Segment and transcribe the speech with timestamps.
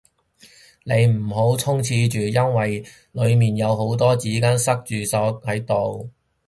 [0.83, 6.09] 你唔好衝廁住，因為裏面有好多紙巾塞住咗喺度